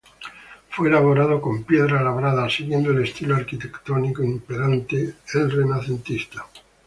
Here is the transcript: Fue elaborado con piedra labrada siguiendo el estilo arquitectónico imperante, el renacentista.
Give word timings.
Fue 0.71 0.87
elaborado 0.89 1.39
con 1.39 1.63
piedra 1.63 2.01
labrada 2.01 2.49
siguiendo 2.49 2.89
el 2.89 3.03
estilo 3.03 3.35
arquitectónico 3.35 4.23
imperante, 4.23 5.13
el 5.35 5.51
renacentista. 5.51 6.43